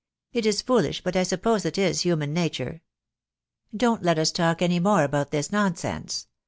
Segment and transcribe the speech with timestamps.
[0.33, 2.81] It is foolish, but I suppose it is human nature.
[3.77, 6.25] Don't let us talk any more about this nonsense.